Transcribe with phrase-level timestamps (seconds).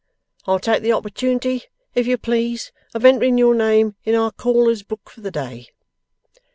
[0.47, 5.11] I'll take the opportunity, if you please, of entering your name in our Callers' Book
[5.11, 5.67] for the day.